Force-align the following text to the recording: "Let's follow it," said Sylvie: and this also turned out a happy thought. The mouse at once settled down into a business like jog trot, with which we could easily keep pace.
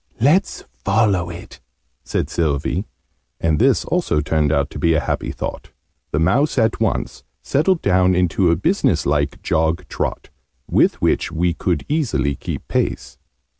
"Let's 0.19 0.63
follow 0.83 1.29
it," 1.29 1.59
said 2.03 2.27
Sylvie: 2.27 2.85
and 3.39 3.59
this 3.59 3.85
also 3.85 4.19
turned 4.19 4.51
out 4.51 4.75
a 4.75 4.99
happy 4.99 5.31
thought. 5.31 5.69
The 6.09 6.17
mouse 6.19 6.57
at 6.57 6.79
once 6.79 7.23
settled 7.43 7.83
down 7.83 8.15
into 8.15 8.49
a 8.49 8.55
business 8.55 9.05
like 9.05 9.43
jog 9.43 9.87
trot, 9.89 10.31
with 10.67 10.99
which 11.03 11.31
we 11.31 11.53
could 11.53 11.85
easily 11.87 12.33
keep 12.33 12.67
pace. 12.67 13.19